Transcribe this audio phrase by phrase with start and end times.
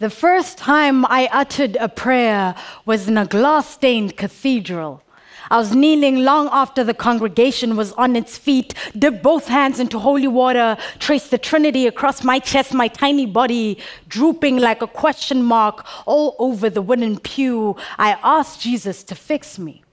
[0.00, 2.54] The first time I uttered a prayer
[2.86, 5.02] was in a glass stained cathedral.
[5.50, 9.98] I was kneeling long after the congregation was on its feet, dipped both hands into
[9.98, 13.76] holy water, traced the Trinity across my chest, my tiny body
[14.08, 17.76] drooping like a question mark all over the wooden pew.
[17.98, 19.84] I asked Jesus to fix me.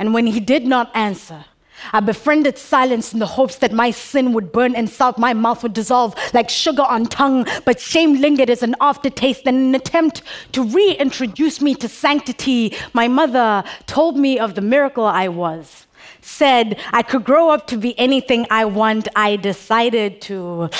[0.00, 1.44] And when he did not answer,
[1.92, 5.62] I befriended silence in the hopes that my sin would burn and salt, my mouth
[5.62, 7.46] would dissolve like sugar on tongue.
[7.64, 9.42] But shame lingered as an aftertaste.
[9.46, 10.22] In an attempt
[10.52, 15.86] to reintroduce me to sanctity, my mother told me of the miracle I was.
[16.20, 19.08] Said I could grow up to be anything I want.
[19.16, 20.70] I decided to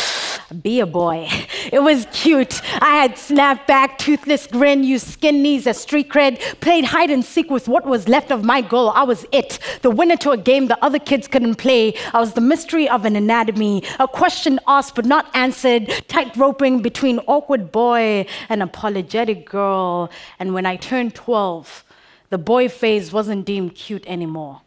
[0.62, 1.28] be a boy.
[1.70, 2.60] It was cute.
[2.80, 7.24] I had snapped back, toothless grin, used skin knees as street cred, played hide and
[7.24, 8.90] seek with what was left of my goal.
[8.90, 11.94] I was it, the winner to a game the other kids couldn't play.
[12.12, 16.82] I was the mystery of an anatomy, a question asked but not answered, tight roping
[16.82, 20.10] between awkward boy and apologetic girl.
[20.38, 21.84] And when I turned 12,
[22.30, 24.62] the boy phase wasn't deemed cute anymore.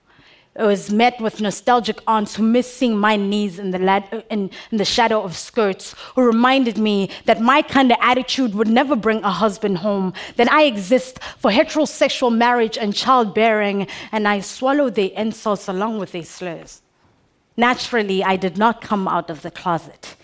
[0.58, 4.50] I was met with nostalgic aunts who missed seeing my knees in the, lad- in,
[4.72, 8.96] in the shadow of skirts, who reminded me that my kind of attitude would never
[8.96, 14.96] bring a husband home, that I exist for heterosexual marriage and childbearing, and I swallowed
[14.96, 16.82] their insults along with their slurs.
[17.58, 20.16] Naturally, I did not come out of the closet.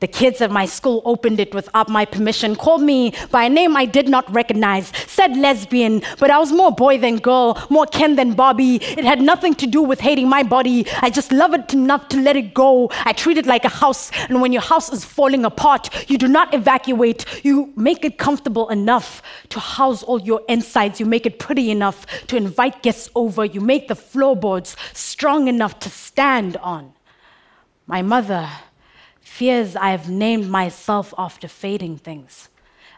[0.00, 3.76] The kids at my school opened it without my permission, called me by a name
[3.76, 8.16] I did not recognize, said lesbian, but I was more boy than girl, more Ken
[8.16, 8.76] than Barbie.
[8.76, 10.86] It had nothing to do with hating my body.
[11.00, 12.90] I just love it enough to let it go.
[13.06, 16.28] I treat it like a house, and when your house is falling apart, you do
[16.28, 17.24] not evacuate.
[17.42, 21.00] You make it comfortable enough to house all your insides.
[21.00, 23.42] You make it pretty enough to invite guests over.
[23.44, 26.92] You make the floorboards strong enough to stand on.
[27.86, 28.50] My mother
[29.20, 32.50] fears I have named myself after fading things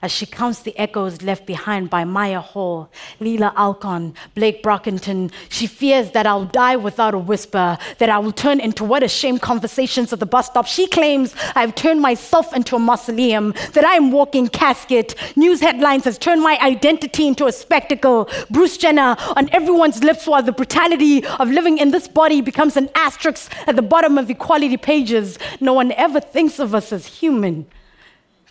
[0.03, 5.31] as she counts the echoes left behind by Mya Hall, Leelah Alcorn, Blake Brockington.
[5.49, 9.09] She fears that I'll die without a whisper, that I will turn into what a
[9.09, 10.67] shame conversations at the bus stop.
[10.67, 15.15] She claims I've turned myself into a mausoleum, that I am walking casket.
[15.37, 18.29] News headlines has turned my identity into a spectacle.
[18.51, 22.89] Bruce Jenner on everyone's lips while the brutality of living in this body becomes an
[22.95, 25.39] asterisk at the bottom of equality pages.
[25.61, 27.67] No one ever thinks of us as human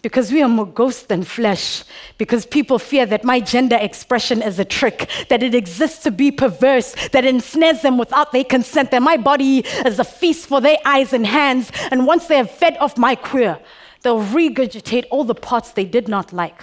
[0.02, 1.84] because we are more ghost than flesh,
[2.18, 6.32] because people fear that my gender expression is a trick, that it exists to be
[6.32, 10.78] perverse, that ensnares them without their consent, that my body is a feast for their
[10.86, 13.60] eyes and hands, and once they have fed off my queer,
[14.04, 16.62] they'll regurgitate all the parts they did not like.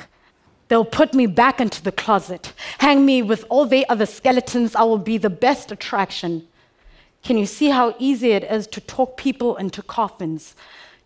[0.68, 4.74] They'll put me back into the closet, hang me with all their other skeletons.
[4.74, 6.48] I will be the best attraction.
[7.22, 10.54] Can you see how easy it is to talk people into coffins?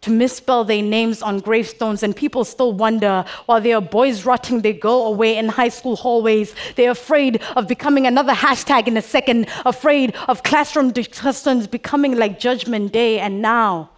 [0.00, 4.60] To misspell their names on gravestones, and people still wonder while there are boys rotting
[4.60, 6.54] their girl away in high school hallways.
[6.76, 12.38] They're afraid of becoming another hashtag in a second, afraid of classroom discussions becoming like
[12.38, 13.91] Judgment Day, and now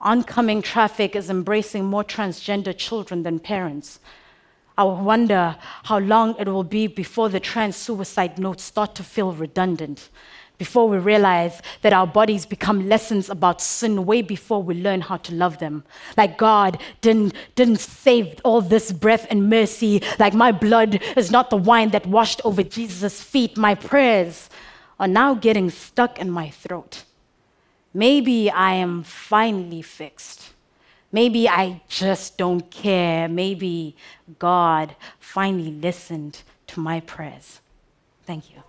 [0.00, 4.00] oncoming traffic is embracing more transgender children than parents.
[4.76, 9.32] I wonder how long it will be before the trans suicide notes start to feel
[9.32, 10.08] redundant
[10.58, 15.16] before we realize that our bodies become lessons about sin way before we learn how
[15.16, 15.84] to love them.
[16.16, 20.02] Like God didn't, didn't save all this breath and mercy.
[20.18, 23.56] Like my blood is not the wine that washed over Jesus' feet.
[23.56, 24.48] My prayers
[25.00, 27.04] are now getting stuck in my throat.
[27.92, 30.53] Maybe I am finally fixed.
[31.14, 33.28] Maybe I just don't care.
[33.28, 33.94] Maybe
[34.40, 37.60] God finally listened to my prayers.
[38.26, 38.64] Thank you.